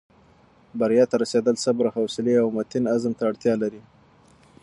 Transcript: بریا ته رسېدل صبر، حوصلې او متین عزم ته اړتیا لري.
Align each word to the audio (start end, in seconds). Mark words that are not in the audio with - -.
بریا 0.79 1.05
ته 1.11 1.15
رسېدل 1.23 1.55
صبر، 1.63 1.85
حوصلې 1.95 2.35
او 2.41 2.47
متین 2.57 2.83
عزم 2.93 3.13
ته 3.17 3.23
اړتیا 3.29 3.53
لري. 3.63 3.81